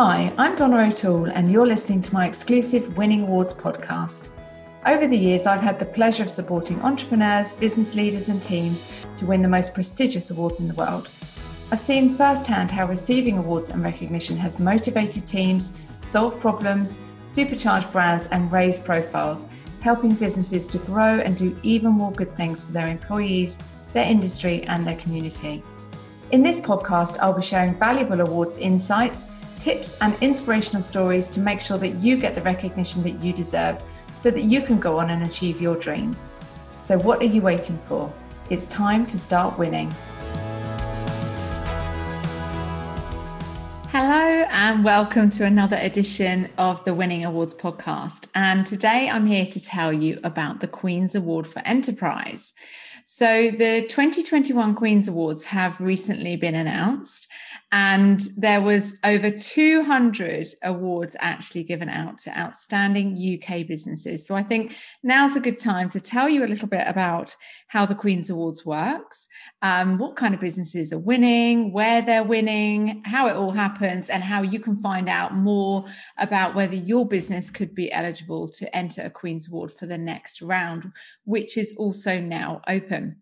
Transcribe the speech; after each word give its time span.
Hi, 0.00 0.32
I'm 0.38 0.54
Donna 0.54 0.76
O'Toole, 0.76 1.28
and 1.28 1.50
you're 1.50 1.66
listening 1.66 2.00
to 2.02 2.14
my 2.14 2.24
exclusive 2.24 2.96
Winning 2.96 3.22
Awards 3.22 3.52
podcast. 3.52 4.28
Over 4.86 5.08
the 5.08 5.18
years, 5.18 5.44
I've 5.44 5.60
had 5.60 5.80
the 5.80 5.86
pleasure 5.86 6.22
of 6.22 6.30
supporting 6.30 6.80
entrepreneurs, 6.82 7.50
business 7.50 7.96
leaders, 7.96 8.28
and 8.28 8.40
teams 8.40 8.88
to 9.16 9.26
win 9.26 9.42
the 9.42 9.48
most 9.48 9.74
prestigious 9.74 10.30
awards 10.30 10.60
in 10.60 10.68
the 10.68 10.74
world. 10.74 11.08
I've 11.72 11.80
seen 11.80 12.14
firsthand 12.14 12.70
how 12.70 12.86
receiving 12.86 13.38
awards 13.38 13.70
and 13.70 13.82
recognition 13.82 14.36
has 14.36 14.60
motivated 14.60 15.26
teams, 15.26 15.72
solved 16.00 16.40
problems, 16.40 16.96
supercharged 17.24 17.90
brands, 17.90 18.28
and 18.28 18.52
raised 18.52 18.84
profiles, 18.84 19.46
helping 19.80 20.14
businesses 20.14 20.68
to 20.68 20.78
grow 20.78 21.18
and 21.18 21.36
do 21.36 21.58
even 21.64 21.90
more 21.90 22.12
good 22.12 22.36
things 22.36 22.62
for 22.62 22.70
their 22.70 22.86
employees, 22.86 23.58
their 23.94 24.06
industry, 24.08 24.62
and 24.68 24.86
their 24.86 24.94
community. 24.98 25.60
In 26.30 26.44
this 26.44 26.60
podcast, 26.60 27.18
I'll 27.18 27.32
be 27.32 27.42
sharing 27.42 27.74
valuable 27.74 28.20
awards 28.20 28.58
insights 28.58 29.24
tips 29.58 29.96
and 30.00 30.16
inspirational 30.22 30.82
stories 30.82 31.28
to 31.30 31.40
make 31.40 31.60
sure 31.60 31.78
that 31.78 31.94
you 31.96 32.16
get 32.16 32.34
the 32.34 32.42
recognition 32.42 33.02
that 33.02 33.22
you 33.22 33.32
deserve 33.32 33.82
so 34.16 34.30
that 34.30 34.42
you 34.42 34.62
can 34.62 34.78
go 34.78 34.98
on 34.98 35.10
and 35.10 35.26
achieve 35.26 35.60
your 35.60 35.76
dreams. 35.76 36.30
So, 36.78 36.98
what 36.98 37.20
are 37.20 37.26
you 37.26 37.42
waiting 37.42 37.78
for? 37.88 38.12
It's 38.50 38.66
time 38.66 39.06
to 39.06 39.18
start 39.18 39.58
winning. 39.58 39.92
Hello, 43.90 44.46
and 44.50 44.84
welcome 44.84 45.28
to 45.30 45.44
another 45.44 45.76
edition 45.80 46.48
of 46.56 46.84
the 46.84 46.94
Winning 46.94 47.24
Awards 47.24 47.54
podcast. 47.54 48.26
And 48.34 48.64
today 48.64 49.08
I'm 49.10 49.26
here 49.26 49.46
to 49.46 49.60
tell 49.60 49.92
you 49.92 50.20
about 50.22 50.60
the 50.60 50.68
Queen's 50.68 51.14
Award 51.14 51.46
for 51.46 51.60
Enterprise. 51.64 52.54
So, 53.04 53.50
the 53.50 53.86
2021 53.88 54.74
Queen's 54.74 55.08
Awards 55.08 55.44
have 55.44 55.80
recently 55.80 56.36
been 56.36 56.54
announced, 56.54 57.26
and 57.70 58.20
there 58.36 58.62
was 58.62 58.96
over 59.04 59.30
200 59.30 60.48
awards 60.62 61.14
actually 61.20 61.64
given 61.64 61.90
out 61.90 62.16
to 62.18 62.38
outstanding 62.38 63.14
UK 63.14 63.66
businesses. 63.66 64.26
So 64.26 64.34
I 64.34 64.42
think 64.42 64.74
now's 65.02 65.36
a 65.36 65.40
good 65.40 65.58
time 65.58 65.90
to 65.90 66.00
tell 66.00 66.30
you 66.30 66.44
a 66.44 66.48
little 66.48 66.68
bit 66.68 66.84
about 66.86 67.36
how 67.66 67.84
the 67.84 67.94
Queen's 67.94 68.30
Awards 68.30 68.64
works, 68.64 69.28
um, 69.60 69.98
what 69.98 70.16
kind 70.16 70.32
of 70.32 70.40
businesses 70.40 70.94
are 70.94 70.98
winning, 70.98 71.70
where 71.70 72.00
they're 72.00 72.24
winning, 72.24 73.02
how 73.04 73.28
it 73.28 73.36
all 73.36 73.52
happens, 73.52 74.08
and 74.08 74.22
how 74.22 74.40
you 74.40 74.60
can 74.60 74.74
find 74.74 75.06
out 75.06 75.34
more 75.34 75.84
about 76.16 76.54
whether 76.54 76.76
your 76.76 77.06
business 77.06 77.50
could 77.50 77.74
be 77.74 77.92
eligible 77.92 78.48
to 78.48 78.74
enter 78.74 79.02
a 79.02 79.10
Queen's 79.10 79.48
Award 79.48 79.70
for 79.70 79.84
the 79.84 79.98
next 79.98 80.40
round, 80.40 80.90
which 81.24 81.58
is 81.58 81.74
also 81.76 82.18
now 82.18 82.62
open. 82.66 83.16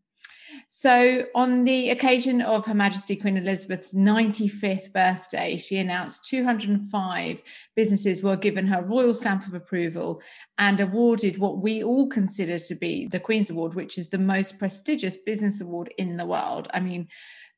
So, 0.68 1.26
on 1.34 1.62
the 1.62 1.90
occasion 1.90 2.42
of 2.42 2.66
Her 2.66 2.74
Majesty 2.74 3.14
Queen 3.14 3.36
Elizabeth's 3.36 3.94
95th 3.94 4.92
birthday, 4.92 5.56
she 5.58 5.78
announced 5.78 6.24
205 6.24 7.42
businesses 7.76 8.20
were 8.20 8.36
given 8.36 8.66
her 8.66 8.82
royal 8.82 9.14
stamp 9.14 9.46
of 9.46 9.54
approval 9.54 10.20
and 10.58 10.80
awarded 10.80 11.38
what 11.38 11.58
we 11.58 11.84
all 11.84 12.08
consider 12.08 12.58
to 12.58 12.74
be 12.74 13.06
the 13.06 13.20
Queen's 13.20 13.50
Award, 13.50 13.74
which 13.74 13.96
is 13.96 14.08
the 14.08 14.18
most 14.18 14.58
prestigious 14.58 15.16
business 15.16 15.60
award 15.60 15.94
in 15.98 16.16
the 16.16 16.26
world. 16.26 16.66
I 16.74 16.80
mean, 16.80 17.08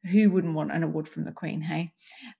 who 0.04 0.30
wouldn't 0.30 0.54
want 0.54 0.72
an 0.72 0.84
award 0.84 1.08
from 1.08 1.24
the 1.24 1.32
Queen, 1.32 1.60
hey? 1.60 1.92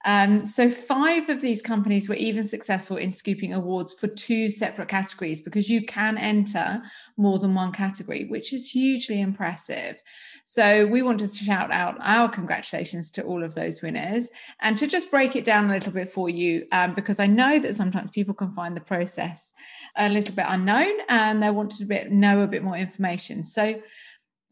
Um, 0.04 0.46
so, 0.46 0.70
five 0.70 1.28
of 1.28 1.40
these 1.40 1.60
companies 1.60 2.08
were 2.08 2.14
even 2.14 2.44
successful 2.44 2.96
in 2.96 3.10
scooping 3.10 3.52
awards 3.52 3.92
for 3.92 4.06
two 4.06 4.48
separate 4.48 4.88
categories 4.88 5.40
because 5.40 5.68
you 5.68 5.84
can 5.84 6.16
enter 6.16 6.80
more 7.16 7.38
than 7.38 7.54
one 7.54 7.72
category, 7.72 8.26
which 8.26 8.52
is 8.52 8.70
hugely 8.70 9.20
impressive. 9.20 10.00
So, 10.44 10.86
we 10.86 11.02
want 11.02 11.20
to 11.20 11.28
shout 11.28 11.72
out 11.72 11.96
our 12.00 12.28
congratulations 12.28 13.10
to 13.12 13.22
all 13.24 13.42
of 13.42 13.54
those 13.54 13.82
winners 13.82 14.30
and 14.60 14.78
to 14.78 14.86
just 14.86 15.10
break 15.10 15.34
it 15.34 15.44
down 15.44 15.68
a 15.68 15.72
little 15.74 15.92
bit 15.92 16.08
for 16.08 16.30
you, 16.30 16.66
um, 16.72 16.94
because 16.94 17.18
I 17.18 17.26
know 17.26 17.58
that 17.58 17.74
sometimes 17.76 18.10
people 18.10 18.34
can 18.34 18.52
find 18.52 18.76
the 18.76 18.80
process 18.80 19.52
a 19.96 20.08
little 20.08 20.34
bit 20.34 20.46
unknown 20.48 20.92
and 21.08 21.42
they 21.42 21.50
want 21.50 21.72
to 21.72 22.08
know 22.14 22.40
a 22.40 22.46
bit 22.46 22.62
more 22.62 22.76
information. 22.76 23.42
So, 23.42 23.80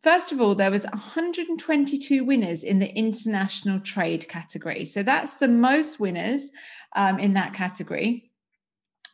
First 0.02 0.30
of 0.30 0.40
all, 0.40 0.54
there 0.54 0.70
was 0.70 0.84
122 0.84 2.24
winners 2.24 2.62
in 2.62 2.78
the 2.78 2.94
international 2.94 3.80
trade 3.80 4.28
category. 4.28 4.84
So 4.84 5.02
that's 5.02 5.34
the 5.34 5.48
most 5.48 5.98
winners 5.98 6.50
um, 6.94 7.18
in 7.18 7.34
that 7.34 7.54
category. 7.54 8.30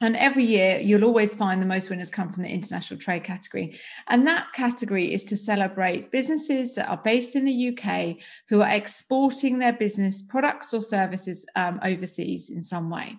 And 0.02 0.16
every 0.16 0.44
year, 0.44 0.80
you'll 0.80 1.04
always 1.04 1.32
find 1.32 1.62
the 1.62 1.66
most 1.66 1.88
winners 1.88 2.10
come 2.10 2.28
from 2.28 2.42
the 2.42 2.48
international 2.48 2.98
trade 2.98 3.22
category. 3.22 3.78
And 4.08 4.26
that 4.26 4.48
category 4.52 5.14
is 5.14 5.24
to 5.26 5.36
celebrate 5.36 6.10
businesses 6.10 6.74
that 6.74 6.88
are 6.88 7.00
based 7.02 7.36
in 7.36 7.44
the 7.44 7.68
UK 7.68 8.16
who 8.48 8.62
are 8.62 8.68
exporting 8.68 9.60
their 9.60 9.72
business 9.72 10.20
products 10.20 10.74
or 10.74 10.80
services 10.80 11.46
um, 11.54 11.78
overseas 11.84 12.50
in 12.50 12.62
some 12.62 12.90
way. 12.90 13.16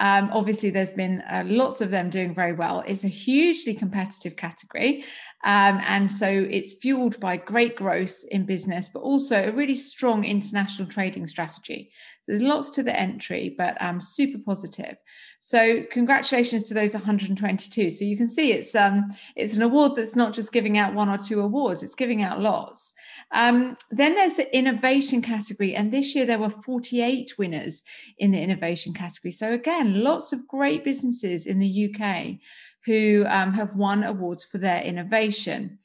Um, 0.00 0.30
obviously, 0.32 0.70
there's 0.70 0.90
been 0.90 1.22
uh, 1.22 1.44
lots 1.46 1.80
of 1.80 1.90
them 1.90 2.10
doing 2.10 2.34
very 2.34 2.52
well. 2.52 2.84
It's 2.86 3.04
a 3.04 3.08
hugely 3.08 3.74
competitive 3.74 4.36
category. 4.36 5.04
Um, 5.44 5.80
and 5.86 6.10
so 6.10 6.26
it's 6.28 6.74
fueled 6.74 7.20
by 7.20 7.36
great 7.36 7.76
growth 7.76 8.24
in 8.30 8.44
business, 8.44 8.90
but 8.92 9.00
also 9.00 9.44
a 9.44 9.52
really 9.52 9.74
strong 9.74 10.24
international 10.24 10.88
trading 10.88 11.26
strategy. 11.26 11.90
There's 12.28 12.42
lots 12.42 12.68
to 12.72 12.82
the 12.82 12.94
entry, 12.94 13.54
but 13.56 13.80
um, 13.80 14.02
super 14.02 14.38
positive. 14.38 14.96
So 15.40 15.82
congratulations 15.90 16.68
to 16.68 16.74
those 16.74 16.92
122. 16.92 17.88
So 17.88 18.04
you 18.04 18.18
can 18.18 18.28
see 18.28 18.52
it's 18.52 18.74
um, 18.74 19.06
it's 19.34 19.54
an 19.54 19.62
award 19.62 19.96
that's 19.96 20.14
not 20.14 20.34
just 20.34 20.52
giving 20.52 20.76
out 20.76 20.92
one 20.92 21.08
or 21.08 21.16
two 21.16 21.40
awards; 21.40 21.82
it's 21.82 21.94
giving 21.94 22.22
out 22.22 22.38
lots. 22.40 22.92
Um, 23.32 23.78
then 23.90 24.14
there's 24.14 24.36
the 24.36 24.54
innovation 24.54 25.22
category, 25.22 25.74
and 25.74 25.90
this 25.90 26.14
year 26.14 26.26
there 26.26 26.38
were 26.38 26.50
48 26.50 27.38
winners 27.38 27.82
in 28.18 28.30
the 28.30 28.40
innovation 28.40 28.92
category. 28.92 29.32
So 29.32 29.52
again, 29.52 30.04
lots 30.04 30.34
of 30.34 30.46
great 30.46 30.84
businesses 30.84 31.46
in 31.46 31.58
the 31.58 31.90
UK 31.90 32.40
who 32.84 33.24
um, 33.28 33.54
have 33.54 33.74
won 33.74 34.04
awards 34.04 34.44
for 34.44 34.58
their 34.58 34.82
innovation. 34.82 35.78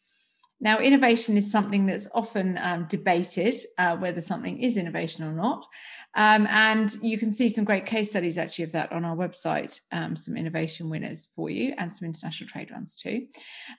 Now, 0.63 0.79
innovation 0.79 1.35
is 1.35 1.51
something 1.51 1.85
that's 1.85 2.07
often 2.13 2.57
um, 2.61 2.85
debated 2.85 3.55
uh, 3.77 3.97
whether 3.97 4.21
something 4.21 4.59
is 4.59 4.77
innovation 4.77 5.25
or 5.25 5.33
not. 5.33 5.67
Um, 6.15 6.47
and 6.49 6.95
you 7.01 7.17
can 7.17 7.31
see 7.31 7.49
some 7.49 7.65
great 7.65 7.85
case 7.85 8.09
studies 8.09 8.37
actually 8.37 8.63
of 8.63 8.71
that 8.71 8.93
on 8.93 9.03
our 9.03 9.15
website, 9.15 9.81
um, 9.91 10.15
some 10.15 10.37
innovation 10.37 10.89
winners 10.89 11.29
for 11.35 11.49
you 11.49 11.73
and 11.77 11.91
some 11.91 12.05
international 12.05 12.47
trade 12.47 12.71
ones 12.71 12.95
too. 12.95 13.27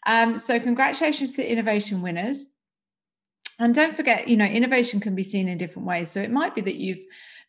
Um, 0.04 0.36
so, 0.36 0.60
congratulations 0.60 1.30
to 1.32 1.36
the 1.38 1.50
innovation 1.50 2.02
winners. 2.02 2.44
And 3.60 3.74
don't 3.74 3.96
forget, 3.96 4.28
you 4.28 4.36
know, 4.36 4.44
innovation 4.44 5.00
can 5.00 5.14
be 5.14 5.22
seen 5.22 5.48
in 5.48 5.58
different 5.58 5.86
ways. 5.86 6.10
So, 6.10 6.20
it 6.20 6.30
might 6.30 6.54
be 6.54 6.60
that 6.62 6.76
you've 6.76 7.04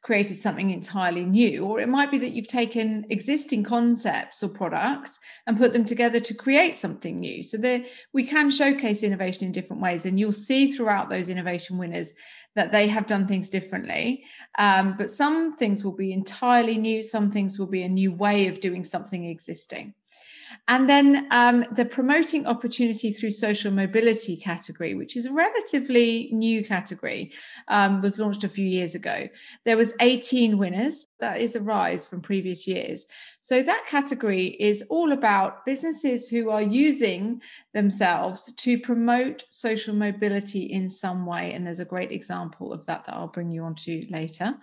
created 0.06 0.40
something 0.40 0.70
entirely 0.70 1.26
new 1.26 1.66
or 1.66 1.80
it 1.80 1.90
might 1.90 2.12
be 2.12 2.20
that 2.20 2.30
you've 2.30 2.48
taken 2.48 3.04
existing 3.10 3.64
concepts 3.64 4.44
or 4.44 4.48
products 4.48 5.20
and 5.48 5.58
put 5.58 5.74
them 5.74 5.84
together 5.84 6.20
to 6.20 6.32
create 6.36 6.78
something 6.78 7.20
new. 7.20 7.42
So 7.42 7.58
that 7.58 7.86
we 8.14 8.24
can 8.24 8.52
showcase 8.52 9.02
innovation 9.02 9.48
in 9.48 9.52
different 9.52 9.82
ways 9.82 10.06
and 10.06 10.20
you'll 10.20 10.32
see 10.32 10.72
throughout 10.72 11.10
those 11.10 11.28
innovation 11.28 11.80
winners 11.80 12.14
that 12.54 12.72
they 12.72 12.88
have 12.88 13.08
done 13.08 13.26
things 13.26 13.50
differently. 13.50 14.24
Um, 14.60 14.94
but 14.96 15.10
some 15.10 15.54
things 15.54 15.84
will 15.84 15.96
be 15.96 16.14
entirely 16.14 16.78
new 16.78 17.02
some 17.02 17.32
things 17.32 17.58
will 17.58 17.66
be 17.66 17.82
a 17.82 17.90
new 17.90 18.12
way 18.12 18.46
of 18.48 18.60
doing 18.60 18.84
something 18.84 19.26
existing 19.26 19.96
and 20.68 20.90
then 20.90 21.28
um, 21.32 21.66
the 21.72 21.86
promoting 21.86 22.46
opportunity 22.48 23.12
through 23.12 23.32
social 23.32 23.72
mobility 23.72 24.36
category, 24.36 24.96
which 24.96 25.16
is 25.16 25.26
a 25.26 25.34
relatively 25.34 26.30
new 26.32 26.64
category, 26.64 27.32
um, 27.68 28.02
was 28.02 28.20
launched 28.20 28.44
a 28.44 28.50
few 28.50 28.66
years 28.66 28.96
ago. 28.96 29.28
There 29.64 29.78
was 29.78 29.94
18 30.00 30.58
winners. 30.58 31.08
That 31.20 31.40
is 31.40 31.56
a 31.56 31.62
rise 31.62 32.08
from 32.08 32.22
previous 32.22 32.68
years. 32.68 33.06
So 33.42 33.62
that 33.64 33.86
category 33.88 34.48
is 34.60 34.84
all 34.90 35.12
about 35.12 35.66
businesses 35.66 36.28
who 36.28 36.50
are 36.50 36.62
using 36.62 37.42
themselves 37.74 38.52
to 38.54 38.80
promote 38.80 39.44
social 39.50 39.96
mobility 39.96 40.64
in 40.64 40.90
some 40.90 41.26
way. 41.26 41.54
And 41.54 41.66
there's 41.66 41.80
a 41.80 41.86
great 41.86 42.12
example 42.12 42.74
of 42.74 42.86
that 42.88 43.06
that 43.06 43.16
I'll 43.16 43.28
bring 43.28 43.52
you 43.52 43.64
on 43.64 43.76
to 43.76 44.06
later. 44.10 44.56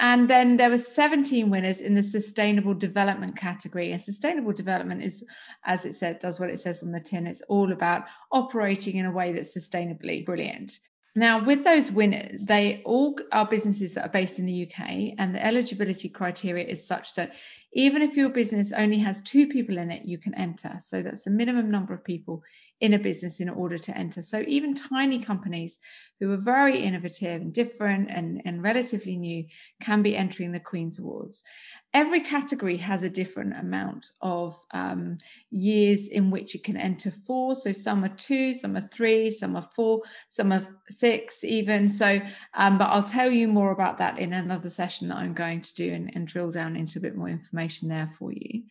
And 0.00 0.30
then 0.30 0.56
there 0.56 0.70
were 0.70 0.78
17 0.78 1.50
winners 1.50 1.82
in 1.82 1.94
the 1.94 2.02
sustainable 2.02 2.72
development 2.72 3.36
category. 3.36 3.92
And 3.92 4.00
sustainable 4.00 4.52
development 4.52 5.02
is, 5.02 5.19
as 5.64 5.84
it 5.84 5.94
said, 5.94 6.18
does 6.18 6.40
what 6.40 6.50
it 6.50 6.58
says 6.58 6.82
on 6.82 6.92
the 6.92 7.00
tin. 7.00 7.26
It's 7.26 7.42
all 7.42 7.72
about 7.72 8.04
operating 8.32 8.96
in 8.96 9.06
a 9.06 9.10
way 9.10 9.32
that's 9.32 9.56
sustainably 9.56 10.24
brilliant. 10.24 10.80
Now, 11.16 11.42
with 11.42 11.64
those 11.64 11.90
winners, 11.90 12.46
they 12.46 12.82
all 12.84 13.18
are 13.32 13.46
businesses 13.46 13.94
that 13.94 14.06
are 14.06 14.12
based 14.12 14.38
in 14.38 14.46
the 14.46 14.62
UK, 14.62 15.14
and 15.18 15.34
the 15.34 15.44
eligibility 15.44 16.08
criteria 16.08 16.64
is 16.64 16.86
such 16.86 17.14
that 17.14 17.32
Even 17.72 18.02
if 18.02 18.16
your 18.16 18.30
business 18.30 18.72
only 18.72 18.98
has 18.98 19.20
two 19.20 19.46
people 19.46 19.78
in 19.78 19.90
it, 19.90 20.04
you 20.04 20.18
can 20.18 20.34
enter. 20.34 20.78
So 20.80 21.02
that's 21.02 21.22
the 21.22 21.30
minimum 21.30 21.70
number 21.70 21.94
of 21.94 22.04
people 22.04 22.42
in 22.80 22.94
a 22.94 22.98
business 22.98 23.40
in 23.40 23.48
order 23.48 23.76
to 23.76 23.96
enter. 23.96 24.22
So 24.22 24.42
even 24.46 24.74
tiny 24.74 25.18
companies 25.18 25.78
who 26.18 26.32
are 26.32 26.38
very 26.38 26.78
innovative 26.78 27.42
and 27.42 27.52
different 27.52 28.10
and, 28.10 28.40
and 28.46 28.62
relatively 28.62 29.16
new 29.16 29.44
can 29.82 30.02
be 30.02 30.16
entering 30.16 30.52
the 30.52 30.60
Queen's 30.60 30.98
Awards. 30.98 31.44
Every 31.92 32.20
category 32.20 32.78
has 32.78 33.02
a 33.02 33.10
different 33.10 33.58
amount 33.58 34.12
of 34.22 34.58
um, 34.70 35.18
years 35.50 36.08
in 36.08 36.30
which 36.30 36.54
it 36.54 36.64
can 36.64 36.76
enter 36.76 37.10
for. 37.10 37.54
So 37.54 37.72
some 37.72 38.02
are 38.04 38.16
two, 38.16 38.54
some 38.54 38.76
are 38.76 38.80
three, 38.80 39.30
some 39.30 39.56
are 39.56 39.68
four, 39.74 40.02
some 40.28 40.52
are 40.52 40.66
six, 40.88 41.44
even. 41.44 41.88
So, 41.88 42.20
um, 42.54 42.78
but 42.78 42.86
I'll 42.86 43.02
tell 43.02 43.30
you 43.30 43.46
more 43.46 43.72
about 43.72 43.98
that 43.98 44.18
in 44.18 44.32
another 44.32 44.70
session 44.70 45.08
that 45.08 45.18
I'm 45.18 45.34
going 45.34 45.60
to 45.60 45.74
do 45.74 45.92
and, 45.92 46.10
and 46.14 46.26
drill 46.26 46.50
down 46.50 46.76
into 46.76 46.98
a 46.98 47.02
bit 47.02 47.16
more 47.16 47.28
information 47.28 47.59
there 47.68 48.08
for 48.18 48.32
you. 48.32 48.62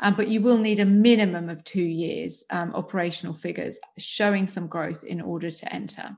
Um, 0.00 0.14
but 0.14 0.28
you 0.28 0.40
will 0.40 0.58
need 0.58 0.80
a 0.80 0.84
minimum 0.84 1.48
of 1.48 1.64
two 1.64 1.82
years 1.82 2.44
um, 2.50 2.72
operational 2.74 3.34
figures 3.34 3.78
showing 3.98 4.46
some 4.46 4.66
growth 4.66 5.04
in 5.04 5.20
order 5.20 5.50
to 5.50 5.72
enter. 5.72 6.16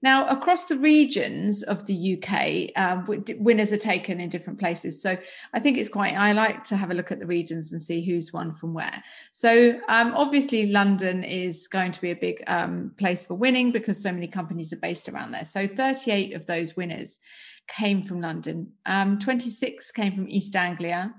Now, 0.00 0.28
across 0.28 0.66
the 0.66 0.78
regions 0.78 1.64
of 1.64 1.84
the 1.86 2.16
UK, 2.16 2.70
um, 2.80 3.04
winners 3.38 3.72
are 3.72 3.78
taken 3.78 4.20
in 4.20 4.28
different 4.28 4.60
places. 4.60 5.02
So 5.02 5.18
I 5.52 5.58
think 5.58 5.76
it's 5.76 5.88
quite, 5.88 6.14
I 6.14 6.32
like 6.32 6.62
to 6.64 6.76
have 6.76 6.92
a 6.92 6.94
look 6.94 7.10
at 7.10 7.18
the 7.18 7.26
regions 7.26 7.72
and 7.72 7.82
see 7.82 8.04
who's 8.04 8.32
won 8.32 8.52
from 8.52 8.74
where. 8.74 9.02
So 9.32 9.80
um, 9.88 10.14
obviously, 10.14 10.66
London 10.66 11.24
is 11.24 11.66
going 11.66 11.90
to 11.90 12.00
be 12.00 12.12
a 12.12 12.16
big 12.16 12.44
um, 12.46 12.92
place 12.96 13.24
for 13.24 13.34
winning 13.34 13.72
because 13.72 14.00
so 14.00 14.12
many 14.12 14.28
companies 14.28 14.72
are 14.72 14.76
based 14.76 15.08
around 15.08 15.32
there. 15.32 15.44
So 15.44 15.66
38 15.66 16.34
of 16.34 16.46
those 16.46 16.76
winners 16.76 17.18
came 17.66 18.00
from 18.00 18.20
London, 18.20 18.72
um, 18.86 19.18
26 19.18 19.90
came 19.92 20.14
from 20.14 20.28
East 20.28 20.54
Anglia. 20.54 21.12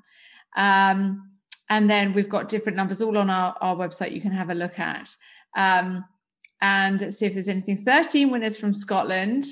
Um, 0.56 1.30
and 1.70 1.90
then 1.90 2.14
we've 2.14 2.30
got 2.30 2.50
different 2.50 2.76
numbers 2.76 3.02
all 3.02 3.18
on 3.18 3.30
our, 3.30 3.56
our 3.62 3.76
website 3.76 4.12
you 4.12 4.22
can 4.22 4.32
have 4.32 4.50
a 4.50 4.56
look 4.56 4.80
at. 4.80 5.10
Um, 5.56 6.04
and 6.62 7.14
see 7.14 7.26
if 7.26 7.34
there's 7.34 7.48
anything. 7.48 7.78
13 7.78 8.32
winners 8.32 8.58
from 8.58 8.74
Scotland, 8.74 9.46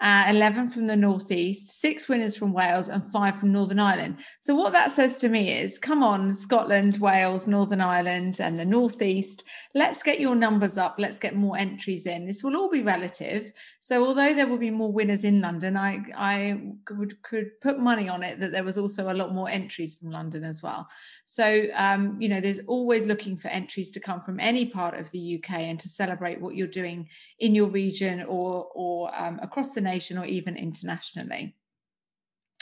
uh, 0.00 0.26
11 0.28 0.68
from 0.68 0.86
the 0.86 0.96
Northeast, 0.96 1.80
six 1.80 2.06
winners 2.06 2.36
from 2.36 2.52
Wales, 2.52 2.88
and 2.88 3.02
five 3.02 3.38
from 3.38 3.52
Northern 3.52 3.78
Ireland. 3.78 4.18
So, 4.40 4.54
what 4.54 4.72
that 4.74 4.92
says 4.92 5.16
to 5.18 5.30
me 5.30 5.52
is 5.52 5.78
come 5.78 6.02
on, 6.02 6.34
Scotland, 6.34 6.98
Wales, 6.98 7.46
Northern 7.46 7.80
Ireland, 7.80 8.38
and 8.38 8.58
the 8.58 8.64
Northeast, 8.64 9.44
let's 9.74 10.02
get 10.02 10.20
your 10.20 10.34
numbers 10.34 10.76
up. 10.76 10.96
Let's 10.98 11.18
get 11.18 11.34
more 11.34 11.56
entries 11.56 12.04
in. 12.06 12.26
This 12.26 12.42
will 12.42 12.56
all 12.56 12.68
be 12.68 12.82
relative. 12.82 13.50
So, 13.80 14.06
although 14.06 14.34
there 14.34 14.46
will 14.46 14.58
be 14.58 14.70
more 14.70 14.92
winners 14.92 15.24
in 15.24 15.40
London, 15.40 15.78
I, 15.78 16.04
I 16.14 16.60
could, 16.84 17.22
could 17.22 17.58
put 17.62 17.78
money 17.78 18.08
on 18.08 18.22
it 18.22 18.38
that 18.40 18.52
there 18.52 18.64
was 18.64 18.76
also 18.76 19.10
a 19.10 19.14
lot 19.14 19.32
more 19.32 19.48
entries 19.48 19.94
from 19.94 20.10
London 20.10 20.44
as 20.44 20.62
well. 20.62 20.86
So, 21.24 21.68
um, 21.74 22.20
you 22.20 22.28
know, 22.28 22.40
there's 22.40 22.60
always 22.66 23.06
looking 23.06 23.36
for 23.38 23.48
entries 23.48 23.92
to 23.92 24.00
come 24.00 24.20
from 24.20 24.40
any 24.40 24.66
part 24.66 24.94
of 24.98 25.10
the 25.10 25.36
UK 25.36 25.52
and 25.60 25.80
to 25.80 25.88
celebrate 25.88 26.40
what 26.40 26.54
you're 26.54 26.66
doing 26.66 27.08
in 27.38 27.54
your 27.54 27.68
region 27.68 28.22
or, 28.22 28.68
or 28.74 29.10
um, 29.14 29.38
across 29.42 29.72
the 29.72 29.85
nation 29.86 30.18
or 30.18 30.26
even 30.26 30.56
internationally. 30.56 31.54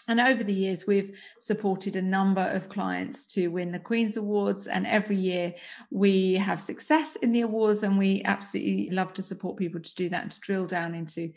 And 0.07 0.21
over 0.21 0.45
the 0.45 0.53
years, 0.53 0.87
we've 0.87 1.19
supported 1.41 1.97
a 1.97 2.03
number 2.03 2.43
of 2.43 2.69
clients 2.69 3.27
to 3.35 3.49
win 3.49 3.73
the 3.73 3.79
Queen's 3.79 4.19
Awards. 4.19 4.67
And 4.67 4.87
every 4.87 5.17
year 5.17 5.55
we 5.91 6.35
have 6.35 6.61
success 6.61 7.17
in 7.17 7.33
the 7.33 7.41
awards, 7.41 7.83
and 7.83 7.99
we 7.99 8.23
absolutely 8.25 8.91
love 8.91 9.15
to 9.15 9.23
support 9.23 9.57
people 9.57 9.81
to 9.81 9.95
do 9.95 10.11
that 10.11 10.23
and 10.23 10.31
to 10.33 10.41
drill 10.41 10.67
down 10.67 10.95
into 10.95 11.33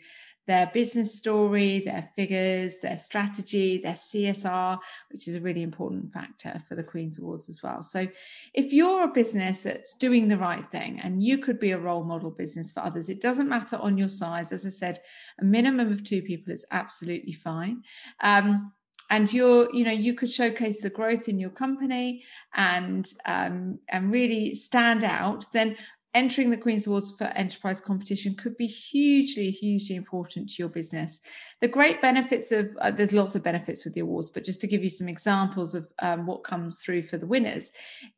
their 0.48 0.70
business 0.72 1.14
story, 1.14 1.80
their 1.80 2.08
figures, 2.16 2.78
their 2.78 2.96
strategy, 2.96 3.78
their 3.78 3.92
CSR, 3.92 4.78
which 5.12 5.28
is 5.28 5.36
a 5.36 5.40
really 5.42 5.62
important 5.62 6.10
factor 6.10 6.60
for 6.66 6.74
the 6.74 6.82
Queen's 6.82 7.18
Awards 7.18 7.50
as 7.50 7.62
well. 7.62 7.82
So, 7.82 8.08
if 8.54 8.72
you're 8.72 9.04
a 9.04 9.12
business 9.12 9.62
that's 9.62 9.92
doing 9.94 10.26
the 10.26 10.38
right 10.38 10.68
thing 10.70 11.00
and 11.00 11.22
you 11.22 11.36
could 11.36 11.60
be 11.60 11.72
a 11.72 11.78
role 11.78 12.02
model 12.02 12.30
business 12.30 12.72
for 12.72 12.80
others, 12.80 13.10
it 13.10 13.20
doesn't 13.20 13.48
matter 13.48 13.76
on 13.76 13.98
your 13.98 14.08
size. 14.08 14.50
As 14.50 14.64
I 14.64 14.70
said, 14.70 15.00
a 15.38 15.44
minimum 15.44 15.92
of 15.92 16.02
two 16.02 16.22
people 16.22 16.52
is 16.52 16.64
absolutely 16.70 17.34
fine. 17.34 17.82
Um, 18.20 18.72
and 19.10 19.32
you're 19.32 19.74
you 19.74 19.84
know 19.84 19.92
you 19.92 20.14
could 20.14 20.30
showcase 20.30 20.80
the 20.80 20.90
growth 20.90 21.28
in 21.28 21.38
your 21.38 21.50
company 21.50 22.24
and 22.54 23.12
um, 23.26 23.78
and 23.88 24.12
really 24.12 24.54
stand 24.54 25.04
out 25.04 25.44
then 25.52 25.76
entering 26.14 26.50
the 26.50 26.56
Queen's 26.56 26.86
Awards 26.86 27.14
for 27.16 27.24
Enterprise 27.24 27.80
competition 27.80 28.34
could 28.34 28.56
be 28.56 28.66
hugely, 28.66 29.50
hugely 29.50 29.96
important 29.96 30.48
to 30.48 30.62
your 30.62 30.68
business. 30.68 31.20
The 31.60 31.68
great 31.68 32.00
benefits 32.00 32.50
of 32.52 32.76
uh, 32.80 32.90
there's 32.90 33.12
lots 33.12 33.34
of 33.34 33.42
benefits 33.42 33.84
with 33.84 33.94
the 33.94 34.00
awards, 34.00 34.30
but 34.30 34.44
just 34.44 34.60
to 34.62 34.66
give 34.66 34.82
you 34.82 34.90
some 34.90 35.08
examples 35.08 35.74
of 35.74 35.86
um, 36.00 36.26
what 36.26 36.44
comes 36.44 36.80
through 36.80 37.02
for 37.02 37.18
the 37.18 37.26
winners, 37.26 37.70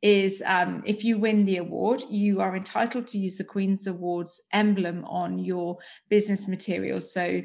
is 0.03 0.43
um, 0.47 0.83
if 0.87 1.05
you 1.05 1.19
win 1.19 1.45
the 1.45 1.59
award, 1.59 2.03
you 2.09 2.41
are 2.41 2.57
entitled 2.57 3.07
to 3.09 3.19
use 3.19 3.37
the 3.37 3.45
Queen's 3.45 3.87
Awards 3.87 4.41
emblem 4.53 5.05
on 5.05 5.39
your 5.39 5.79
business 6.09 6.47
materials. 6.47 7.13
So 7.13 7.43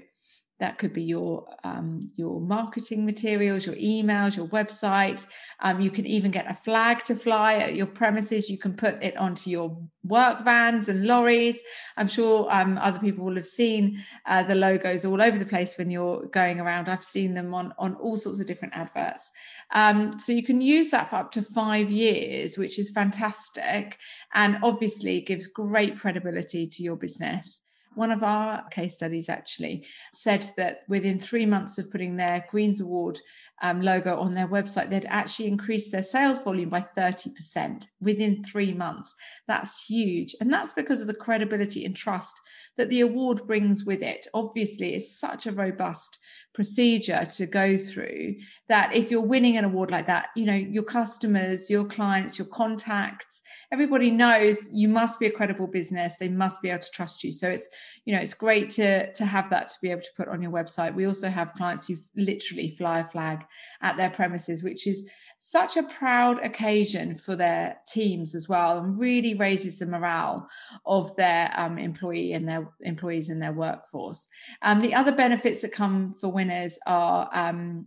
that 0.59 0.77
could 0.77 0.93
be 0.93 1.03
your 1.03 1.45
um, 1.63 2.09
your 2.15 2.39
marketing 2.39 3.05
materials 3.05 3.65
your 3.65 3.75
emails 3.75 4.37
your 4.37 4.47
website. 4.47 5.25
Um, 5.59 5.81
you 5.81 5.91
can 5.91 6.05
even 6.05 6.31
get 6.31 6.49
a 6.49 6.53
flag 6.53 7.03
to 7.05 7.15
fly 7.15 7.55
at 7.55 7.75
your 7.75 7.87
premises. 7.87 8.49
You 8.49 8.57
can 8.57 8.73
put 8.73 9.01
it 9.03 9.17
onto 9.17 9.49
your 9.49 9.77
work 10.03 10.43
vans 10.43 10.87
and 10.87 11.05
lorries. 11.05 11.59
I'm 11.97 12.07
sure 12.07 12.47
um, 12.49 12.77
other 12.77 12.99
people 12.99 13.25
will 13.25 13.35
have 13.35 13.45
seen 13.45 14.01
uh, 14.25 14.43
the 14.43 14.55
logos 14.55 15.05
all 15.05 15.21
over 15.21 15.37
the 15.37 15.45
place 15.45 15.77
when 15.77 15.91
you're 15.91 16.25
going 16.27 16.59
around. 16.59 16.87
I've 16.87 17.03
seen 17.03 17.33
them 17.33 17.53
on 17.53 17.73
on 17.77 17.95
all 17.95 18.15
sorts 18.15 18.39
of 18.39 18.45
different 18.45 18.77
adverts. 18.77 19.29
Um, 19.71 20.17
so 20.19 20.31
you 20.31 20.43
can 20.43 20.61
use 20.61 20.89
that 20.91 21.09
for 21.09 21.17
up 21.17 21.31
to 21.33 21.41
five 21.41 21.91
years 21.91 22.57
which 22.57 22.79
is 22.79 22.91
fantastic 22.91 23.97
and 24.33 24.57
obviously 24.63 25.21
gives 25.21 25.47
great 25.47 25.97
credibility 25.97 26.67
to 26.67 26.83
your 26.83 26.95
business 26.95 27.61
one 27.95 28.11
of 28.11 28.23
our 28.23 28.67
case 28.69 28.95
studies 28.95 29.29
actually 29.29 29.85
said 30.13 30.49
that 30.57 30.81
within 30.87 31.19
three 31.19 31.45
months 31.45 31.77
of 31.77 31.91
putting 31.91 32.15
their 32.15 32.45
Queen's 32.49 32.81
Award 32.81 33.19
um, 33.61 33.81
logo 33.81 34.19
on 34.19 34.31
their 34.31 34.47
website, 34.47 34.89
they'd 34.89 35.05
actually 35.05 35.47
increased 35.47 35.91
their 35.91 36.03
sales 36.03 36.41
volume 36.41 36.69
by 36.69 36.85
30% 36.97 37.87
within 38.01 38.43
three 38.43 38.73
months. 38.73 39.15
That's 39.47 39.85
huge. 39.85 40.35
And 40.41 40.51
that's 40.51 40.73
because 40.73 41.01
of 41.01 41.07
the 41.07 41.13
credibility 41.13 41.85
and 41.85 41.95
trust 41.95 42.39
that 42.77 42.89
the 42.89 43.01
award 43.01 43.47
brings 43.47 43.85
with 43.85 44.01
it. 44.01 44.27
Obviously, 44.33 44.95
it's 44.95 45.17
such 45.17 45.47
a 45.47 45.51
robust 45.51 46.19
procedure 46.53 47.25
to 47.25 47.45
go 47.45 47.77
through 47.77 48.35
that 48.67 48.93
if 48.93 49.11
you're 49.11 49.21
winning 49.21 49.57
an 49.57 49.65
award 49.65 49.91
like 49.91 50.07
that, 50.07 50.29
you 50.35 50.45
know, 50.45 50.53
your 50.53 50.83
customers, 50.83 51.69
your 51.69 51.85
clients, 51.85 52.37
your 52.37 52.47
contacts, 52.47 53.41
everybody 53.71 54.11
knows 54.11 54.69
you 54.71 54.87
must 54.87 55.19
be 55.19 55.27
a 55.27 55.31
credible 55.31 55.67
business. 55.67 56.15
They 56.17 56.29
must 56.29 56.61
be 56.61 56.69
able 56.69 56.81
to 56.81 56.91
trust 56.91 57.23
you. 57.23 57.31
So 57.31 57.49
it's, 57.49 57.67
you 58.05 58.13
know, 58.13 58.21
it's 58.21 58.33
great 58.33 58.69
to 58.71 59.11
to 59.13 59.25
have 59.25 59.49
that 59.49 59.69
to 59.69 59.75
be 59.81 59.91
able 59.91 60.01
to 60.01 60.13
put 60.17 60.27
on 60.27 60.41
your 60.41 60.51
website. 60.51 60.95
We 60.95 61.05
also 61.05 61.29
have 61.29 61.53
clients 61.53 61.87
who 61.87 61.95
literally 62.15 62.69
fly 62.69 62.99
a 62.99 63.05
flag 63.05 63.45
at 63.81 63.97
their 63.97 64.09
premises, 64.09 64.63
which 64.63 64.87
is 64.87 65.09
such 65.39 65.77
a 65.77 65.83
proud 65.83 66.43
occasion 66.43 67.13
for 67.13 67.35
their 67.35 67.77
teams 67.87 68.33
as 68.33 68.49
well 68.49 68.79
and 68.79 68.97
really 68.97 69.35
raises 69.35 69.77
the 69.77 69.85
morale 69.85 70.47
of 70.87 71.15
their 71.17 71.51
um, 71.55 71.77
employee 71.77 72.33
and 72.33 72.47
their 72.47 72.67
employees 72.81 73.29
and 73.29 73.39
their 73.39 73.53
workforce. 73.53 74.27
Um, 74.63 74.79
the 74.79 74.95
other 74.95 75.11
benefits 75.11 75.61
that 75.61 75.71
come 75.71 76.13
for 76.13 76.29
winners 76.29 76.79
are 76.87 77.29
um, 77.31 77.85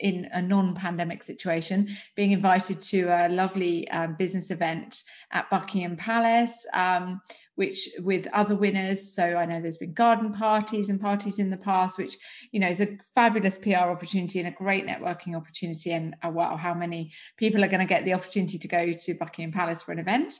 in 0.00 0.28
a 0.32 0.40
non-pandemic 0.40 1.22
situation, 1.22 1.88
being 2.14 2.32
invited 2.32 2.78
to 2.78 3.04
a 3.08 3.28
lovely 3.28 3.88
um, 3.90 4.14
business 4.14 4.50
event 4.50 5.02
at 5.32 5.50
Buckingham 5.50 5.96
Palace, 5.96 6.66
um, 6.72 7.20
which 7.56 7.88
with 8.00 8.28
other 8.32 8.54
winners. 8.54 9.12
So 9.14 9.24
I 9.24 9.44
know 9.44 9.60
there's 9.60 9.76
been 9.76 9.92
garden 9.92 10.32
parties 10.32 10.90
and 10.90 11.00
parties 11.00 11.38
in 11.40 11.50
the 11.50 11.56
past, 11.56 11.98
which 11.98 12.16
you 12.52 12.60
know 12.60 12.68
is 12.68 12.80
a 12.80 12.96
fabulous 13.14 13.58
PR 13.58 13.90
opportunity 13.90 14.38
and 14.38 14.48
a 14.48 14.52
great 14.52 14.86
networking 14.86 15.36
opportunity. 15.36 15.92
And 15.92 16.14
uh, 16.24 16.30
wow, 16.30 16.56
how 16.56 16.74
many 16.74 17.12
people 17.36 17.64
are 17.64 17.68
going 17.68 17.80
to 17.80 17.86
get 17.86 18.04
the 18.04 18.14
opportunity 18.14 18.58
to 18.58 18.68
go 18.68 18.92
to 18.92 19.14
Buckingham 19.14 19.52
Palace 19.52 19.82
for 19.82 19.92
an 19.92 19.98
event? 19.98 20.34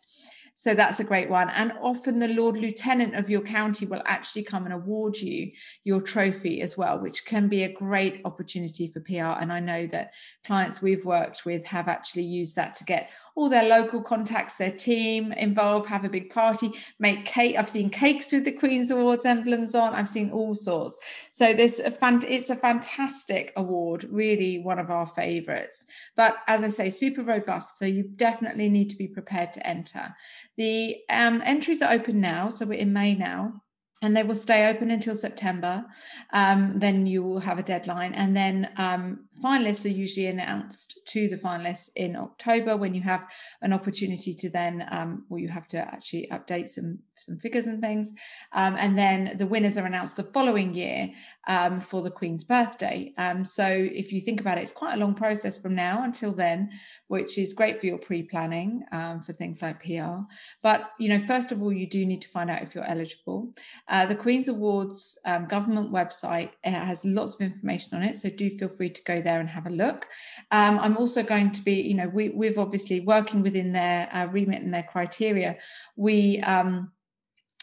So 0.59 0.75
that's 0.75 0.99
a 0.99 1.05
great 1.05 1.31
one. 1.31 1.51
And 1.51 1.73
often 1.81 2.19
the 2.19 2.35
Lord 2.35 2.57
Lieutenant 2.57 3.15
of 3.15 3.31
your 3.31 3.43
county 3.43 3.87
will 3.87 4.03
actually 4.05 4.43
come 4.43 4.65
and 4.65 4.75
award 4.75 5.17
you 5.17 5.53
your 5.85 6.01
trophy 6.01 6.63
as 6.63 6.77
well, 6.77 6.99
which 6.99 7.25
can 7.25 7.47
be 7.47 7.63
a 7.63 7.73
great 7.73 8.23
opportunity 8.25 8.89
for 8.89 8.99
PR. 8.99 9.39
And 9.41 9.53
I 9.53 9.61
know 9.61 9.87
that 9.87 10.15
clients 10.45 10.83
we've 10.83 11.05
worked 11.05 11.45
with 11.45 11.65
have 11.65 11.87
actually 11.87 12.25
used 12.25 12.57
that 12.57 12.75
to 12.75 12.85
get 12.85 13.11
all 13.39 13.49
their 13.49 13.69
local 13.69 14.03
contacts, 14.03 14.57
their 14.57 14.73
team 14.73 15.31
involved, 15.31 15.89
have 15.89 16.05
a 16.05 16.09
big 16.09 16.29
party, 16.29 16.73
make 16.99 17.25
cake. 17.25 17.55
I've 17.57 17.69
seen 17.69 17.89
cakes 17.89 18.33
with 18.33 18.45
the 18.45 18.51
Queen's 18.51 18.91
Awards 18.91 19.25
emblems 19.25 19.77
on. 19.77 19.95
I've 19.95 20.09
seen 20.09 20.33
all 20.33 20.57
sorts. 20.57 20.99
So 21.31 21.55
this 21.55 21.79
a 21.79 21.93
fan, 21.93 22.21
it's 22.27 22.51
a 22.51 22.57
fantastic 22.57 23.53
award, 23.55 24.05
really 24.11 24.59
one 24.59 24.81
of 24.81 24.91
our 24.91 25.07
favourites. 25.07 25.87
But 26.17 26.39
as 26.49 26.65
I 26.65 26.69
say, 26.69 26.91
super 26.91 27.23
robust. 27.23 27.79
So 27.79 27.85
you 27.85 28.03
definitely 28.03 28.69
need 28.69 28.91
to 28.91 28.97
be 28.97 29.07
prepared 29.07 29.53
to 29.53 29.65
enter. 29.65 30.13
The 30.57 30.97
um, 31.09 31.41
entries 31.45 31.81
are 31.81 31.93
open 31.93 32.21
now, 32.21 32.49
so 32.49 32.67
we're 32.67 32.81
in 32.81 32.93
May 32.93 33.15
now. 33.15 33.63
And 34.01 34.17
they 34.17 34.23
will 34.23 34.35
stay 34.35 34.69
open 34.69 34.91
until 34.91 35.15
September. 35.15 35.85
Um, 36.33 36.75
then 36.77 37.07
you 37.07 37.23
will 37.23 37.41
have 37.41 37.59
a 37.59 37.63
deadline, 37.63 38.15
and 38.15 38.37
then 38.37 38.71
um, 38.77 39.25
finalists 39.43 39.85
are 39.85 39.89
usually 39.89 40.27
announced 40.27 41.01
to 41.07 41.29
the 41.29 41.37
finalists 41.37 41.91
in 41.97 42.17
October 42.17 42.77
when 42.77 42.95
you 42.95 43.03
have 43.03 43.27
an 43.63 43.73
opportunity 43.73 44.35
to 44.35 44.51
then, 44.51 44.87
um, 44.91 45.25
well, 45.29 45.41
you 45.41 45.49
have 45.49 45.67
to 45.69 45.79
actually 45.79 46.29
update 46.33 46.69
some 46.69 46.99
some 47.17 47.37
figures 47.39 47.67
and 47.67 47.83
things, 47.83 48.13
um, 48.53 48.77
and 48.79 48.97
then 48.97 49.35
the 49.37 49.47
winners 49.47 49.77
are 49.77 49.87
announced 49.87 50.17
the 50.17 50.23
following 50.23 50.75
year 50.75 51.11
um, 51.49 51.81
for 51.81 52.03
the 52.03 52.11
Queen's 52.11 52.45
birthday. 52.45 53.13
Um, 53.19 53.45
so 53.45 53.67
if 53.67 54.13
you 54.13 54.21
think 54.21 54.41
about 54.41 54.59
it, 54.59 54.63
it's 54.63 54.73
quite 54.73 54.95
a 54.95 54.99
long 54.99 55.15
process 55.15 55.59
from 55.59 55.75
now 55.75 56.05
until 56.05 56.33
then, 56.33 56.71
which 57.09 57.37
is 57.39 57.53
great 57.53 57.81
for 57.81 57.87
your 57.87 57.99
pre-planning 57.99 58.85
for 59.25 59.33
things 59.33 59.63
like 59.63 59.83
PR. 59.83 60.21
But 60.63 60.91
you 61.01 61.09
know, 61.09 61.19
first 61.19 61.51
of 61.51 61.63
all, 61.63 61.73
you 61.73 61.89
do 61.89 62.07
need 62.07 62.23
to 62.23 62.29
find 62.29 62.51
out 62.51 62.63
if 62.63 62.75
you're 62.75 62.85
eligible. 62.85 63.53
Uh, 63.89 64.07
the 64.07 64.15
Queen's 64.15 64.49
Awards 64.49 65.19
um, 65.25 65.47
government 65.47 65.91
website 65.91 66.51
has 66.65 67.05
lots 67.05 67.35
of 67.35 67.41
information 67.41 67.97
on 67.97 68.03
it, 68.03 68.19
so 68.19 68.29
do 68.29 68.51
feel 68.51 68.69
free 68.69 68.91
to 68.91 69.03
go 69.05 69.23
there 69.23 69.41
and 69.41 69.49
have 69.49 69.67
a 69.67 69.71
look. 69.71 70.07
Um, 70.51 70.79
I'm 70.79 70.97
also 70.97 71.23
going 71.23 71.53
to 71.53 71.63
be, 71.63 71.75
you 71.75 71.95
know, 71.95 72.09
we, 72.09 72.31
we've 72.31 72.59
obviously 72.59 73.01
working 73.01 73.43
within 73.43 73.73
their 73.73 74.09
uh, 74.13 74.27
remit 74.27 74.63
and 74.63 74.75
their 74.75 74.83
criteria. 74.83 75.57
We 75.97 76.41
um, 76.41 76.93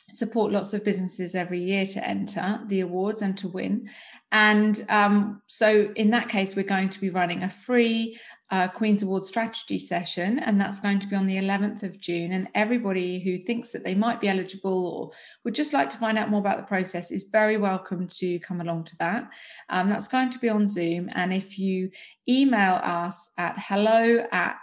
support 0.09 0.51
lots 0.51 0.73
of 0.73 0.83
businesses 0.83 1.35
every 1.35 1.59
year 1.59 1.85
to 1.85 2.07
enter 2.07 2.59
the 2.67 2.81
awards 2.81 3.21
and 3.21 3.37
to 3.39 3.47
win. 3.47 3.89
And 4.31 4.85
um, 4.89 5.41
so, 5.47 5.91
in 5.95 6.11
that 6.11 6.29
case, 6.29 6.55
we're 6.55 6.63
going 6.63 6.89
to 6.89 7.01
be 7.01 7.09
running 7.09 7.43
a 7.43 7.49
free 7.49 8.19
uh, 8.51 8.67
Queen's 8.67 9.01
Award 9.01 9.25
strategy 9.25 9.79
session, 9.79 10.39
and 10.39 10.59
that's 10.59 10.79
going 10.79 10.99
to 10.99 11.07
be 11.07 11.15
on 11.15 11.25
the 11.25 11.37
11th 11.37 11.83
of 11.83 11.99
June. 11.99 12.31
And 12.31 12.47
everybody 12.53 13.19
who 13.19 13.37
thinks 13.37 13.71
that 13.71 13.83
they 13.83 13.95
might 13.95 14.21
be 14.21 14.29
eligible 14.29 14.87
or 14.87 15.11
would 15.43 15.55
just 15.55 15.73
like 15.73 15.89
to 15.89 15.97
find 15.97 16.17
out 16.17 16.29
more 16.29 16.39
about 16.39 16.57
the 16.57 16.63
process 16.63 17.11
is 17.11 17.23
very 17.31 17.57
welcome 17.57 18.07
to 18.07 18.39
come 18.39 18.61
along 18.61 18.83
to 18.85 18.97
that. 18.97 19.29
Um, 19.69 19.89
that's 19.89 20.07
going 20.07 20.29
to 20.29 20.39
be 20.39 20.49
on 20.49 20.67
Zoom. 20.67 21.09
And 21.13 21.33
if 21.33 21.57
you 21.57 21.89
email 22.27 22.79
us 22.83 23.29
at 23.37 23.55
hello 23.57 24.25
at 24.31 24.61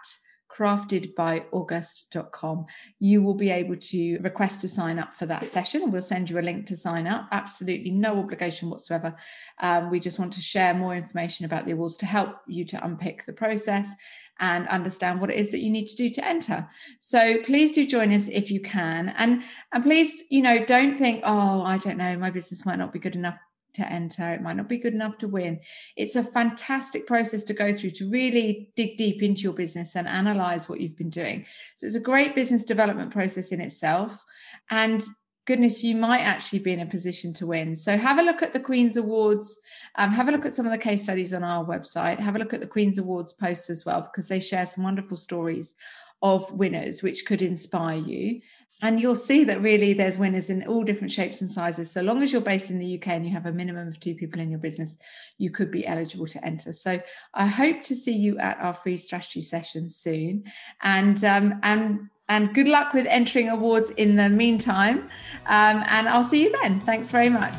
craftedbyaugust.com. 0.56 2.66
You 2.98 3.22
will 3.22 3.34
be 3.34 3.50
able 3.50 3.76
to 3.76 4.18
request 4.18 4.60
to 4.62 4.68
sign 4.68 4.98
up 4.98 5.16
for 5.16 5.26
that 5.26 5.46
session, 5.46 5.90
we'll 5.90 6.00
send 6.02 6.30
you 6.30 6.38
a 6.38 6.40
link 6.40 6.66
to 6.66 6.76
sign 6.76 7.06
up. 7.06 7.28
Absolutely 7.32 7.90
no 7.90 8.18
obligation 8.18 8.70
whatsoever. 8.70 9.14
Um, 9.60 9.90
we 9.90 10.00
just 10.00 10.18
want 10.18 10.32
to 10.34 10.40
share 10.40 10.74
more 10.74 10.94
information 10.94 11.46
about 11.46 11.66
the 11.66 11.72
awards 11.72 11.96
to 11.98 12.06
help 12.06 12.36
you 12.46 12.64
to 12.66 12.84
unpick 12.84 13.24
the 13.24 13.32
process 13.32 13.92
and 14.40 14.66
understand 14.68 15.20
what 15.20 15.30
it 15.30 15.36
is 15.36 15.50
that 15.50 15.60
you 15.60 15.70
need 15.70 15.86
to 15.86 15.96
do 15.96 16.10
to 16.10 16.26
enter. 16.26 16.68
So 16.98 17.40
please 17.42 17.72
do 17.72 17.86
join 17.86 18.12
us 18.12 18.28
if 18.28 18.50
you 18.50 18.60
can. 18.60 19.10
And 19.16 19.42
and 19.72 19.84
please, 19.84 20.24
you 20.30 20.42
know, 20.42 20.64
don't 20.64 20.98
think, 20.98 21.22
oh, 21.24 21.62
I 21.62 21.78
don't 21.78 21.96
know, 21.96 22.18
my 22.18 22.30
business 22.30 22.66
might 22.66 22.78
not 22.78 22.92
be 22.92 22.98
good 22.98 23.14
enough 23.14 23.38
to 23.74 23.90
enter. 23.90 24.30
It 24.30 24.42
might 24.42 24.56
not 24.56 24.68
be 24.68 24.78
good 24.78 24.94
enough 24.94 25.18
to 25.18 25.28
win. 25.28 25.60
It's 25.96 26.16
a 26.16 26.24
fantastic 26.24 27.06
process 27.06 27.42
to 27.44 27.54
go 27.54 27.72
through 27.72 27.90
to 27.90 28.10
really 28.10 28.70
dig 28.76 28.96
deep 28.96 29.22
into 29.22 29.42
your 29.42 29.52
business 29.52 29.96
and 29.96 30.06
analyze 30.06 30.68
what 30.68 30.80
you've 30.80 30.96
been 30.96 31.10
doing. 31.10 31.46
So 31.76 31.86
it's 31.86 31.96
a 31.96 32.00
great 32.00 32.34
business 32.34 32.64
development 32.64 33.12
process 33.12 33.52
in 33.52 33.60
itself. 33.60 34.24
And 34.70 35.02
goodness, 35.44 35.82
you 35.82 35.96
might 35.96 36.20
actually 36.20 36.60
be 36.60 36.72
in 36.72 36.80
a 36.80 36.86
position 36.86 37.32
to 37.34 37.46
win. 37.46 37.74
So 37.74 37.96
have 37.96 38.18
a 38.18 38.22
look 38.22 38.42
at 38.42 38.52
the 38.52 38.60
Queen's 38.60 38.96
Awards. 38.96 39.58
Um, 39.96 40.10
have 40.10 40.28
a 40.28 40.32
look 40.32 40.46
at 40.46 40.52
some 40.52 40.66
of 40.66 40.72
the 40.72 40.78
case 40.78 41.02
studies 41.02 41.34
on 41.34 41.42
our 41.42 41.64
website. 41.64 42.18
Have 42.20 42.36
a 42.36 42.38
look 42.38 42.54
at 42.54 42.60
the 42.60 42.66
Queen's 42.66 42.98
Awards 42.98 43.32
post 43.32 43.68
as 43.68 43.84
well, 43.84 44.02
because 44.02 44.28
they 44.28 44.40
share 44.40 44.66
some 44.66 44.84
wonderful 44.84 45.16
stories 45.16 45.74
of 46.22 46.48
winners, 46.52 47.02
which 47.02 47.26
could 47.26 47.42
inspire 47.42 47.98
you 47.98 48.40
and 48.82 49.00
you'll 49.00 49.14
see 49.14 49.44
that 49.44 49.62
really 49.62 49.92
there's 49.92 50.18
winners 50.18 50.50
in 50.50 50.66
all 50.66 50.82
different 50.82 51.10
shapes 51.10 51.40
and 51.40 51.50
sizes. 51.50 51.90
So 51.90 52.02
long 52.02 52.22
as 52.22 52.32
you're 52.32 52.42
based 52.42 52.70
in 52.70 52.78
the 52.78 52.96
uk 52.96 53.06
and 53.06 53.24
you 53.24 53.32
have 53.32 53.46
a 53.46 53.52
minimum 53.52 53.88
of 53.88 53.98
two 53.98 54.14
people 54.14 54.40
in 54.40 54.50
your 54.50 54.58
business 54.58 54.96
you 55.38 55.50
could 55.50 55.70
be 55.70 55.86
eligible 55.86 56.26
to 56.26 56.44
enter. 56.44 56.72
So 56.72 57.00
i 57.34 57.46
hope 57.46 57.80
to 57.82 57.94
see 57.94 58.12
you 58.12 58.38
at 58.38 58.58
our 58.60 58.74
free 58.74 58.96
strategy 58.96 59.40
session 59.40 59.88
soon. 59.88 60.44
And 60.82 61.22
um, 61.24 61.60
and 61.62 62.10
and 62.28 62.54
good 62.54 62.68
luck 62.68 62.92
with 62.92 63.06
entering 63.06 63.48
awards 63.48 63.90
in 63.90 64.16
the 64.16 64.28
meantime. 64.28 65.10
Um, 65.46 65.84
and 65.86 66.08
i'll 66.08 66.24
see 66.24 66.42
you 66.42 66.52
then. 66.60 66.80
Thanks 66.80 67.10
very 67.10 67.28
much. 67.28 67.56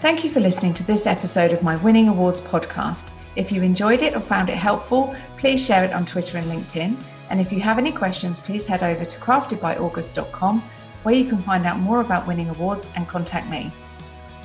Thank 0.00 0.24
you 0.24 0.30
for 0.30 0.40
listening 0.40 0.74
to 0.74 0.82
this 0.82 1.06
episode 1.06 1.52
of 1.52 1.62
my 1.62 1.76
winning 1.76 2.08
awards 2.08 2.40
podcast. 2.40 3.08
If 3.36 3.50
you 3.50 3.62
enjoyed 3.62 4.02
it 4.02 4.14
or 4.14 4.20
found 4.20 4.48
it 4.48 4.56
helpful 4.56 5.14
please 5.38 5.62
share 5.62 5.84
it 5.84 5.92
on 5.92 6.06
twitter 6.06 6.38
and 6.38 6.50
linkedin 6.50 6.96
and 7.30 7.40
if 7.40 7.52
you 7.52 7.60
have 7.60 7.78
any 7.78 7.92
questions, 7.92 8.40
please 8.40 8.66
head 8.66 8.82
over 8.82 9.04
to 9.04 9.18
craftedbyaugust.com 9.18 10.62
where 11.04 11.14
you 11.14 11.26
can 11.26 11.42
find 11.42 11.66
out 11.66 11.78
more 11.78 12.00
about 12.00 12.26
winning 12.26 12.48
awards 12.48 12.88
and 12.96 13.06
contact 13.06 13.48
me. 13.48 13.70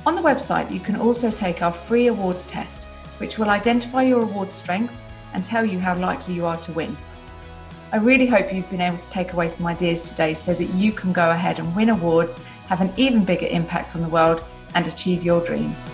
On 0.06 0.14
the 0.14 0.22
website, 0.22 0.72
you 0.72 0.80
can 0.80 0.96
also 0.96 1.30
take 1.30 1.62
our 1.62 1.72
free 1.72 2.06
awards 2.06 2.46
test, 2.46 2.84
which 3.18 3.38
will 3.38 3.50
identify 3.50 4.02
your 4.02 4.22
award 4.22 4.50
strengths 4.50 5.06
and 5.34 5.44
tell 5.44 5.64
you 5.64 5.78
how 5.78 5.96
likely 5.96 6.34
you 6.34 6.46
are 6.46 6.56
to 6.58 6.72
win. 6.72 6.96
I 7.92 7.96
really 7.96 8.26
hope 8.26 8.52
you've 8.52 8.70
been 8.70 8.80
able 8.80 8.98
to 8.98 9.10
take 9.10 9.32
away 9.32 9.48
some 9.48 9.66
ideas 9.66 10.08
today 10.08 10.34
so 10.34 10.54
that 10.54 10.70
you 10.70 10.92
can 10.92 11.12
go 11.12 11.30
ahead 11.30 11.58
and 11.58 11.74
win 11.74 11.88
awards, 11.88 12.38
have 12.66 12.80
an 12.80 12.92
even 12.96 13.24
bigger 13.24 13.46
impact 13.46 13.96
on 13.96 14.02
the 14.02 14.08
world, 14.08 14.44
and 14.74 14.86
achieve 14.86 15.24
your 15.24 15.44
dreams. 15.44 15.90